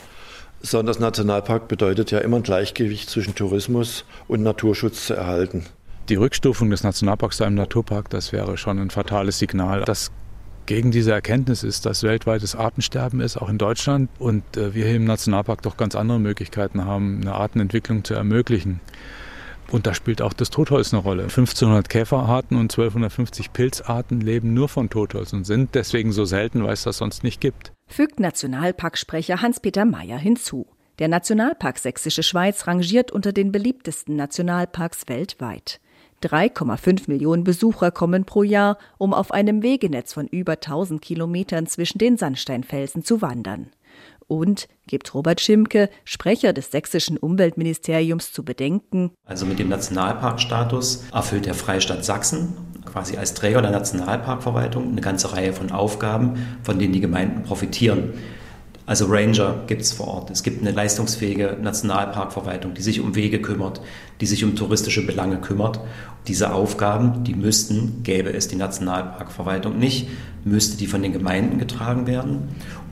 sondern 0.62 0.88
das 0.88 1.00
Nationalpark 1.00 1.68
bedeutet 1.68 2.12
ja 2.12 2.20
immer 2.20 2.38
ein 2.38 2.44
Gleichgewicht 2.44 3.10
zwischen 3.10 3.36
Tourismus 3.36 4.06
und 4.28 4.42
Naturschutz 4.42 5.08
zu 5.08 5.16
erhalten. 5.16 5.66
Die 6.10 6.16
Rückstufung 6.16 6.70
des 6.70 6.84
Nationalparks 6.84 7.38
zu 7.38 7.46
einem 7.46 7.56
Naturpark, 7.56 8.12
das 8.12 8.32
wäre 8.32 8.58
schon 8.58 8.78
ein 8.78 8.92
fatales 8.92 9.40
Signal. 9.40 9.84
Das 9.86 10.12
gegen 10.68 10.92
diese 10.92 11.12
Erkenntnis 11.12 11.64
ist, 11.64 11.86
dass 11.86 12.04
weltweites 12.04 12.56
Artensterben 12.56 13.22
ist, 13.22 13.38
auch 13.38 13.50
in 13.50 13.58
Deutschland, 13.58 14.10
und 14.20 14.44
äh, 14.58 14.74
wir 14.74 14.86
hier 14.86 14.96
im 14.96 15.06
Nationalpark 15.06 15.62
doch 15.62 15.78
ganz 15.78 15.96
andere 15.96 16.20
Möglichkeiten 16.20 16.86
haben, 16.86 17.22
eine 17.22 17.34
Artenentwicklung 17.34 18.04
zu 18.04 18.14
ermöglichen. 18.14 18.82
Und 19.72 19.88
da 19.88 19.96
spielt 19.96 20.22
auch 20.22 20.34
das 20.34 20.52
Totholz 20.52 20.94
eine 20.94 21.02
Rolle. 21.02 21.24
1500 21.24 21.90
Käferarten 21.90 22.56
und 22.56 22.72
1250 22.72 23.52
Pilzarten 23.52 24.22
leben 24.22 24.54
nur 24.54 24.70
von 24.70 24.92
Totholz 24.92 25.34
und 25.34 25.46
sind 25.46 25.74
deswegen 25.74 26.12
so 26.12 26.24
selten, 26.26 26.64
weil 26.64 26.74
es 26.74 26.84
das 26.84 26.98
sonst 26.98 27.24
nicht 27.24 27.42
gibt. 27.42 27.74
Fügt 27.88 28.20
Nationalparksprecher 28.20 29.42
Hans-Peter 29.42 29.86
Mayer 29.86 30.20
hinzu. 30.20 30.68
Der 31.00 31.08
Nationalpark 31.08 31.80
Sächsische 31.80 32.24
Schweiz 32.24 32.68
rangiert 32.68 33.12
unter 33.12 33.34
den 33.34 33.52
beliebtesten 33.52 34.16
Nationalparks 34.16 35.08
weltweit. 35.08 35.80
3,5 36.26 37.04
Millionen 37.08 37.44
Besucher 37.44 37.92
kommen 37.92 38.26
pro 38.26 38.44
Jahr, 38.44 38.78
um 38.98 39.14
auf 39.14 39.32
einem 39.32 39.62
Wegenetz 39.62 40.14
von 40.14 40.28
über 40.28 40.54
1000 40.54 41.02
Kilometern 41.02 41.68
zwischen 41.68 42.00
den 42.00 42.18
Sandsteinfelsen 42.18 43.04
zu 43.04 43.22
wandern. 43.22 43.68
Und 44.28 44.68
gibt 44.88 45.14
Robert 45.14 45.40
Schimke, 45.40 45.90
Sprecher 46.04 46.52
des 46.52 46.72
sächsischen 46.72 47.18
Umweltministeriums, 47.18 48.34
zu 48.34 48.44
bedenken. 48.44 49.12
Also 49.24 49.46
mit 49.46 49.60
dem 49.60 49.70
Nationalparkstatus 49.70 51.06
erfüllt 51.14 51.46
der 51.46 51.54
Freistaat 51.54 52.04
Sachsen 52.04 52.58
quasi 52.86 53.18
als 53.18 53.34
Träger 53.34 53.62
der 53.62 53.72
Nationalparkverwaltung 53.72 54.92
eine 54.92 55.02
ganze 55.02 55.34
Reihe 55.34 55.54
von 55.54 55.72
Aufgaben, 55.72 56.48
von 56.64 56.80
denen 56.80 56.94
die 56.94 57.02
Gemeinden 57.02 57.44
profitieren. 57.44 58.14
Also 58.88 59.08
Ranger 59.08 59.64
gibt 59.66 59.82
es 59.82 59.94
vor 59.94 60.08
Ort. 60.08 60.30
Es 60.30 60.44
gibt 60.44 60.62
eine 60.62 60.72
leistungsfähige 60.72 61.58
Nationalparkverwaltung, 61.60 62.76
die 62.76 62.84
sich 62.84 63.02
um 63.02 63.16
Wege 63.16 63.42
kümmert, 63.42 63.82
die 64.22 64.28
sich 64.28 64.44
um 64.44 64.56
touristische 64.56 65.06
Belange 65.06 65.38
kümmert. 65.38 65.80
Diese 66.28 66.54
Aufgaben, 66.54 67.24
die 67.24 67.34
müssten, 67.34 68.04
gäbe 68.04 68.32
es 68.32 68.48
die 68.48 68.56
Nationalparkverwaltung 68.56 69.78
nicht, 69.80 70.10
müsste 70.44 70.78
die 70.78 70.88
von 70.88 71.02
den 71.02 71.14
Gemeinden 71.14 71.58
getragen 71.58 72.06
werden. 72.06 72.50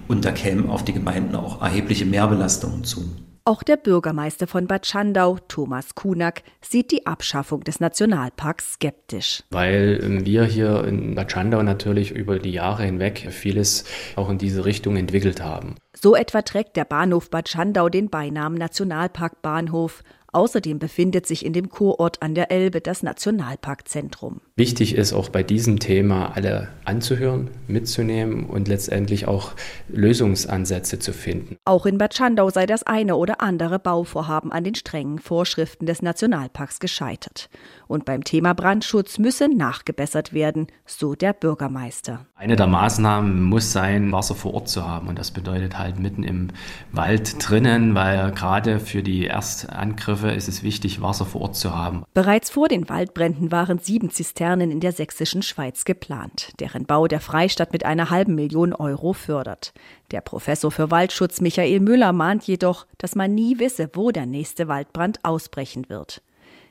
Und 0.07 0.25
da 0.25 0.31
kämen 0.31 0.69
auf 0.69 0.83
die 0.83 0.93
Gemeinden 0.93 1.35
auch 1.35 1.61
erhebliche 1.61 2.05
Mehrbelastungen 2.05 2.83
zu. 2.83 3.05
Auch 3.45 3.61
der 3.61 3.75
Bürgermeister 3.75 4.47
von 4.47 4.67
Bad 4.67 4.85
Schandau, 4.85 5.37
Thomas 5.49 5.95
Kunak, 5.95 6.43
sieht 6.61 6.91
die 6.91 7.05
Abschaffung 7.05 7.61
des 7.65 7.81
Nationalparks 7.81 8.75
skeptisch. 8.75 9.43
Weil 9.49 9.99
ähm, 10.01 10.25
wir 10.25 10.45
hier 10.45 10.85
in 10.85 11.13
Bad 11.15 11.33
Schandau 11.33 11.61
natürlich 11.61 12.11
über 12.11 12.39
die 12.39 12.51
Jahre 12.51 12.83
hinweg 12.83 13.27
vieles 13.31 13.83
auch 14.15 14.29
in 14.29 14.37
diese 14.37 14.63
Richtung 14.63 14.95
entwickelt 14.95 15.43
haben. 15.43 15.75
So 15.93 16.15
etwa 16.15 16.41
trägt 16.41 16.77
der 16.77 16.85
Bahnhof 16.85 17.29
Bad 17.29 17.49
Schandau 17.49 17.89
den 17.89 18.09
Beinamen 18.09 18.57
Nationalparkbahnhof. 18.57 20.03
Außerdem 20.31 20.79
befindet 20.79 21.27
sich 21.27 21.45
in 21.45 21.51
dem 21.51 21.69
Kurort 21.69 22.21
an 22.21 22.35
der 22.35 22.49
Elbe 22.49 22.79
das 22.79 23.03
Nationalparkzentrum. 23.03 24.39
Wichtig 24.55 24.93
ist 24.93 25.13
auch 25.13 25.29
bei 25.29 25.41
diesem 25.41 25.79
Thema 25.79 26.35
alle 26.35 26.67
anzuhören, 26.85 27.49
mitzunehmen 27.67 28.45
und 28.45 28.67
letztendlich 28.67 29.27
auch 29.27 29.53
Lösungsansätze 29.87 30.99
zu 30.99 31.11
finden. 31.11 31.57
Auch 31.65 31.87
in 31.87 31.97
Bad 31.97 32.13
Schandau 32.13 32.51
sei 32.51 32.67
das 32.67 32.83
eine 32.83 33.15
oder 33.15 33.41
andere 33.41 33.79
Bauvorhaben 33.79 34.51
an 34.51 34.63
den 34.63 34.75
strengen 34.75 35.17
Vorschriften 35.17 35.87
des 35.87 36.03
Nationalparks 36.03 36.79
gescheitert. 36.79 37.49
Und 37.87 38.05
beim 38.05 38.23
Thema 38.23 38.53
Brandschutz 38.53 39.17
müsse 39.17 39.49
nachgebessert 39.49 40.33
werden, 40.33 40.67
so 40.85 41.15
der 41.15 41.33
Bürgermeister. 41.33 42.27
Eine 42.35 42.55
der 42.55 42.67
Maßnahmen 42.67 43.41
muss 43.41 43.71
sein, 43.71 44.11
Wasser 44.11 44.35
vor 44.35 44.53
Ort 44.53 44.69
zu 44.69 44.87
haben. 44.87 45.07
Und 45.07 45.17
das 45.17 45.31
bedeutet 45.31 45.79
halt 45.79 45.97
mitten 45.97 46.21
im 46.21 46.49
Wald 46.91 47.37
drinnen, 47.39 47.95
weil 47.95 48.31
gerade 48.31 48.79
für 48.79 49.01
die 49.01 49.25
Erstangriffe 49.25 50.29
ist 50.29 50.47
es 50.47 50.61
wichtig, 50.61 51.01
Wasser 51.01 51.25
vor 51.25 51.41
Ort 51.41 51.55
zu 51.55 51.75
haben. 51.75 52.03
Bereits 52.13 52.51
vor 52.51 52.67
den 52.67 52.87
Waldbränden 52.87 53.51
waren 53.51 53.79
sieben 53.79 54.11
Zisternen 54.11 54.42
in 54.51 54.79
der 54.79 54.91
sächsischen 54.91 55.41
Schweiz 55.41 55.85
geplant, 55.85 56.51
deren 56.59 56.85
Bau 56.85 57.07
der 57.07 57.21
Freistaat 57.21 57.71
mit 57.71 57.85
einer 57.85 58.09
halben 58.09 58.35
Million 58.35 58.73
Euro 58.73 59.13
fördert. 59.13 59.73
Der 60.11 60.21
Professor 60.21 60.71
für 60.71 60.91
Waldschutz 60.91 61.39
Michael 61.39 61.79
Müller 61.79 62.11
mahnt 62.11 62.43
jedoch, 62.43 62.85
dass 62.97 63.15
man 63.15 63.33
nie 63.33 63.59
wisse, 63.59 63.89
wo 63.93 64.11
der 64.11 64.25
nächste 64.25 64.67
Waldbrand 64.67 65.23
ausbrechen 65.23 65.87
wird. 65.87 66.21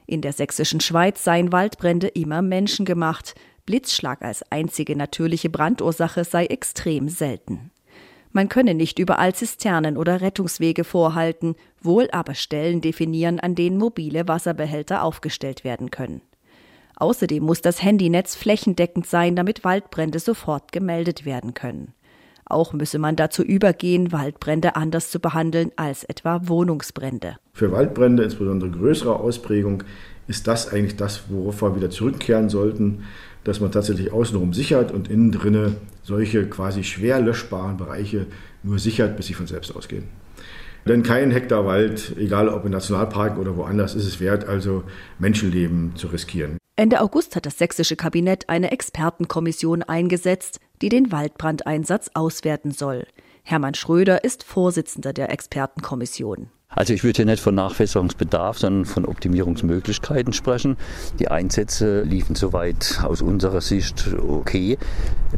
In 0.07 0.21
der 0.21 0.33
sächsischen 0.33 0.81
Schweiz 0.81 1.25
seien 1.25 1.53
Waldbrände 1.53 2.09
immer 2.09 2.43
menschengemacht. 2.43 3.35
Blitzschlag 3.65 4.23
als 4.23 4.45
einzige 4.51 4.95
natürliche 4.95 5.49
Brandursache 5.49 6.25
sei 6.25 6.47
extrem 6.47 7.09
selten. 7.09 7.71
Man 8.33 8.49
könne 8.49 8.75
nicht 8.75 8.99
überall 8.99 9.35
Zisternen 9.35 9.97
oder 9.97 10.21
Rettungswege 10.21 10.85
vorhalten, 10.85 11.55
wohl 11.81 12.09
aber 12.13 12.35
Stellen 12.35 12.81
definieren, 12.81 13.41
an 13.41 13.55
denen 13.55 13.79
mobile 13.79 14.27
Wasserbehälter 14.27 15.03
aufgestellt 15.03 15.65
werden 15.65 15.91
können. 15.91 16.23
Außerdem 16.97 17.43
muss 17.43 17.63
das 17.63 17.83
Handynetz 17.83 18.35
flächendeckend 18.35 19.07
sein, 19.07 19.37
damit 19.37 19.65
Waldbrände 19.65 20.19
sofort 20.19 20.73
gemeldet 20.73 21.25
werden 21.25 21.55
können. 21.55 21.95
Auch 22.45 22.73
müsse 22.73 22.99
man 22.99 23.17
dazu 23.17 23.43
übergehen, 23.43 24.13
Waldbrände 24.13 24.77
anders 24.77 25.11
zu 25.11 25.21
behandeln 25.21 25.71
als 25.77 26.05
etwa 26.05 26.43
Wohnungsbrände. 26.45 27.37
Für 27.55 27.73
Waldbrände, 27.73 28.25
insbesondere 28.25 28.71
größerer 28.71 29.21
Ausprägung, 29.21 29.85
ist 30.29 30.47
das 30.47 30.73
eigentlich 30.73 30.97
das, 30.97 31.25
worauf 31.29 31.63
wir 31.63 31.77
wieder 31.77 31.91
zurückkehren 31.91 32.49
sollten, 32.49 33.05
dass 33.45 33.61
man 33.61 33.73
tatsächlich 33.73 34.13
außenrum 34.13 34.53
sichert 34.53 34.93
und 34.93 35.09
innen 35.09 35.33
drinne 35.33 35.77
solche 36.03 36.47
quasi 36.47 36.85
schwer 36.85 37.21
löschbaren 37.21 37.77
Bereiche 37.77 38.27
nur 38.63 38.79
sichert, 38.79 39.17
bis 39.17 39.27
sie 39.27 39.35
von 39.35 39.47
selbst 39.47 39.75
ausgehen. 39.75 40.05
Denn 40.87 41.03
kein 41.03 41.31
Hektar 41.31 41.65
Wald, 41.65 42.17
egal 42.19 42.49
ob 42.49 42.65
in 42.65 42.73
Nationalparken 42.73 43.39
oder 43.39 43.57
woanders, 43.57 43.95
ist 43.95 44.07
es 44.07 44.21
wert, 44.21 44.49
also 44.49 44.83
Menschenleben 45.19 45.93
zu 45.95 46.09
riskieren. 46.09 46.59
Ende 46.75 47.01
August 47.03 47.37
hat 47.37 47.45
das 47.45 47.59
sächsische 47.59 47.97
Kabinett 47.97 48.49
eine 48.49 48.71
Expertenkommission 48.71 49.83
eingesetzt, 49.83 50.59
die 50.81 50.89
den 50.89 51.13
Waldbrandeinsatz 51.13 52.11
auswerten 52.15 52.71
soll. 52.71 53.07
Hermann 53.43 53.75
Schröder 53.75 54.25
ist 54.25 54.43
Vorsitzender 54.43 55.13
der 55.13 55.31
Expertenkommission. 55.31 56.51
Also 56.75 56.95
ich 56.95 57.05
würde 57.05 57.19
hier 57.19 57.27
nicht 57.27 57.43
von 57.43 57.55
Nachbesserungsbedarf, 57.55 58.59
sondern 58.59 58.85
von 58.85 59.05
Optimierungsmöglichkeiten 59.05 60.33
sprechen. 60.33 60.77
Die 61.19 61.29
Einsätze 61.29 62.03
liefen 62.03 62.35
soweit 62.35 63.01
aus 63.03 63.23
unserer 63.23 63.61
Sicht 63.61 64.09
okay, 64.27 64.79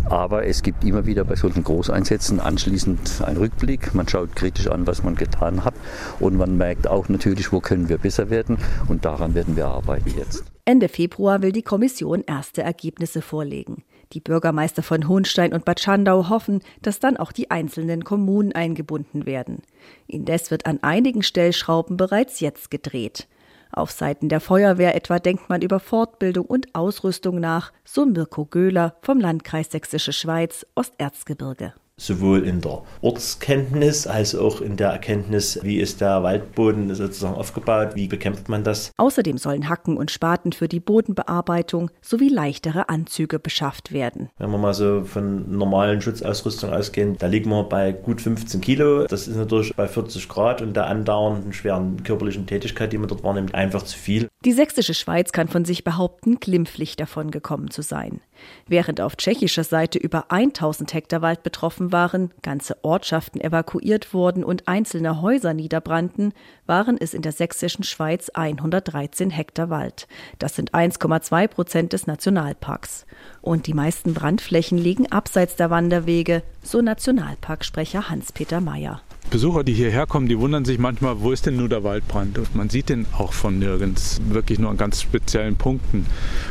aber 0.05 0.47
es 0.47 0.63
gibt 0.63 0.85
immer 0.85 1.07
wieder 1.07 1.25
bei 1.25 1.37
solchen 1.37 1.65
Großeinsätzen 1.65 2.41
anschließend 2.41 3.23
einen 3.25 3.37
Rückblick. 3.37 3.95
Man 3.95 4.09
schaut 4.09 4.37
kritisch 4.37 4.69
an, 4.69 4.87
was 4.87 5.03
man 5.03 5.17
getan 5.17 5.65
hat 5.65 5.75
und 6.21 6.37
man 6.37 6.57
merkt 6.57 6.87
auch 6.87 7.09
natürlich, 7.09 7.53
wo 7.53 7.61
können 7.61 7.89
wir 7.89 7.99
besser 7.99 8.31
werden 8.31 8.59
und 8.89 9.05
daran 9.05 9.35
werden 9.35 9.57
wir 9.57 9.67
arbeiten 9.67 10.13
jetzt. 10.17 10.45
Ende 10.65 10.89
Februar 10.89 11.43
will 11.43 11.53
die 11.53 11.63
Kommission 11.63 12.25
erste 12.27 12.63
Ergebnisse 12.63 13.21
vorlegen. 13.21 13.85
Die 14.15 14.21
Bürgermeister 14.21 14.85
von 14.85 15.09
Hohenstein 15.09 15.53
und 15.53 15.65
Bad 15.65 15.81
Schandau 15.81 16.29
hoffen, 16.29 16.61
dass 16.83 17.01
dann 17.01 17.17
auch 17.17 17.33
die 17.33 17.51
einzelnen 17.51 18.05
Kommunen 18.05 18.53
eingebunden 18.53 19.27
werden. 19.27 19.63
Indes 20.07 20.53
wird 20.53 20.67
an 20.67 20.79
einigen 20.83 21.25
Stellschrauben 21.25 21.97
bereits 21.97 22.39
jetzt 22.39 22.71
gedreht. 22.71 23.27
Auf 23.73 23.91
Seiten 23.91 24.29
der 24.29 24.41
Feuerwehr 24.41 24.95
etwa 24.95 25.19
denkt 25.19 25.49
man 25.49 25.63
über 25.63 25.81
Fortbildung 25.81 26.47
und 26.47 26.77
Ausrüstung 26.77 27.41
nach, 27.41 27.73
so 27.85 28.07
Mirko 28.07 28.45
Göhler 28.45 28.95
vom 29.03 29.19
Landkreis 29.19 29.73
Sächsische 29.73 30.13
Schweiz, 30.13 30.65
Osterzgebirge. 30.77 31.75
Sowohl 31.97 32.47
in 32.47 32.61
der 32.61 32.83
Ortskenntnis 33.03 34.07
als 34.07 34.35
auch 34.35 34.61
in 34.61 34.77
der 34.77 34.91
Erkenntnis, 34.91 35.61
wie 35.63 35.79
ist 35.79 36.01
der 36.01 36.23
Waldboden 36.23 36.95
sozusagen 36.95 37.35
aufgebaut, 37.35 37.91
wie 37.95 38.09
bekämpft 38.09 38.49
man 38.49 38.65
das. 38.65 38.91
Außerdem 38.97 39.39
sollen 39.39 39.69
Hacken 39.69 39.97
und 39.97 40.11
Spaten 40.11 40.53
für 40.53 40.69
die 40.69 40.81
Bodenbearbeitung 40.81 41.91
sowie 42.03 42.29
leichtere 42.29 42.89
Anzüge 42.89 43.39
beschafft 43.39 43.93
werden. 43.93 44.31
Wenn 44.39 44.51
wir 44.51 44.59
mal 44.59 44.75
so 44.75 45.05
von 45.05 45.57
normalen 45.57 46.01
Schutzausrüstung 46.01 46.71
ausgehen, 46.73 47.17
da 47.19 47.27
liegen 47.27 47.51
wir 47.51 47.65
bei 47.65 47.93
gut 47.93 48.21
15 48.21 48.61
Kilo. 48.61 49.07
Das 49.07 49.29
ist 49.29 49.37
natürlich 49.37 49.75
bei 49.77 49.87
40 49.87 50.29
Grad 50.29 50.63
und 50.63 50.75
der 50.75 50.87
andauernden 50.87 51.53
schweren 51.53 52.03
körperlichen 52.03 52.47
Tätigkeit, 52.47 52.93
die 52.93 52.99
man 52.99 53.09
dort 53.09 53.23
wahrnimmt, 53.23 53.55
einfach 53.55 53.83
zu 53.83 53.97
viel. 53.97 54.29
Die 54.45 54.53
sächsische 54.53 54.95
Schweiz 54.95 55.33
kann 55.33 55.49
von 55.49 55.65
sich 55.65 55.85
behaupten, 55.85 56.39
glimpflich 56.41 56.97
davon 56.97 57.31
gekommen 57.31 57.71
zu 57.71 57.83
sein. 57.83 58.21
Während 58.67 59.01
auf 59.01 59.17
tschechischer 59.17 59.65
Seite 59.65 59.99
über 59.99 60.31
1000 60.31 60.93
Hektar 60.93 61.23
Wald 61.23 61.43
betroffen 61.85 61.93
waren, 61.93 62.31
ganze 62.43 62.77
Ortschaften 62.83 63.41
evakuiert 63.41 64.15
wurden 64.15 64.45
und 64.45 64.69
einzelne 64.69 65.21
Häuser 65.21 65.55
niederbrannten, 65.55 66.33
waren 66.67 66.97
es 66.99 67.15
in 67.15 67.23
der 67.23 67.33
sächsischen 67.33 67.85
Schweiz 67.85 68.31
113 68.31 69.31
Hektar 69.31 69.71
Wald. 69.71 70.07
Das 70.39 70.57
sind 70.57 70.73
1,2 70.73 71.49
Prozent 71.49 71.93
des 71.93 72.07
Nationalparks. 72.07 73.07
Und 73.43 73.67
die 73.67 73.75
meisten 73.75 74.15
Brandflächen 74.15 74.79
liegen 74.79 75.11
abseits 75.11 75.57
der 75.57 75.71
Wanderwege, 75.71 76.43
so 76.63 76.81
Nationalparksprecher 76.81 78.09
Hans-Peter 78.09 78.61
Mayer. 78.61 79.01
Besucher, 79.31 79.65
die 79.65 79.73
hierher 79.73 80.07
kommen, 80.07 80.29
die 80.29 80.39
wundern 80.39 80.65
sich 80.65 80.79
manchmal, 80.79 81.21
wo 81.21 81.33
ist 81.33 81.47
denn 81.47 81.57
nur 81.57 81.69
der 81.69 81.83
Waldbrand? 81.83 82.39
Und 82.39 82.55
man 82.55 82.69
sieht 82.69 82.89
den 82.89 83.07
auch 83.17 83.33
von 83.33 83.59
nirgends, 83.59 84.21
wirklich 84.29 84.59
nur 84.59 84.71
an 84.71 84.77
ganz 84.77 85.01
speziellen 85.01 85.57
Punkten. 85.57 86.07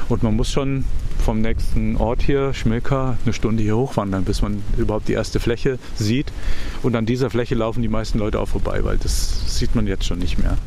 Und 0.10 0.24
man 0.24 0.36
muss 0.36 0.52
schon 0.52 0.86
vom 1.24 1.42
nächsten 1.42 1.96
Ort 1.96 2.22
hier, 2.22 2.54
Schmilka, 2.54 3.18
eine 3.24 3.34
Stunde 3.34 3.64
hier 3.64 3.78
hochwandern, 3.78 4.26
bis 4.26 4.42
man 4.42 4.62
überhaupt 4.78 5.08
die 5.08 5.14
erste 5.14 5.40
Fläche 5.40 5.80
sieht. 5.96 6.32
Und 6.84 6.96
an 6.96 7.06
dieser 7.06 7.30
Fläche 7.30 7.56
laufen 7.56 7.82
die 7.82 7.88
meisten 7.88 8.20
Leute 8.20 8.40
auch 8.40 8.50
vorbei, 8.50 8.84
weil 8.84 8.98
das 8.98 9.58
sieht 9.58 9.74
man 9.74 9.88
jetzt 9.88 10.06
schon 10.06 10.20
nicht 10.20 10.38
mehr. 10.38 10.58